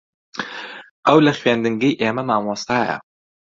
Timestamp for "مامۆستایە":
2.29-2.97